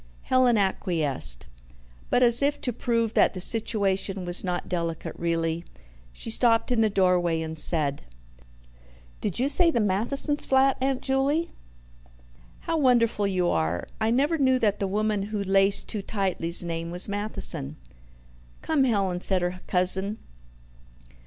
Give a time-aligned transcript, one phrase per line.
[0.23, 1.45] Helen acquiesced.
[2.09, 5.63] But, as if to prove that the situation was not delicate really,
[6.11, 8.01] she stopped in the doorway and said:
[9.21, 11.51] "Did you say the Mathesons' flat, Aunt Juley?
[12.61, 13.87] How wonderful you are!
[13.99, 17.75] I never knew that the woman who laced too tightly's name was Matheson."
[18.63, 20.17] "Come, Helen," said her cousin.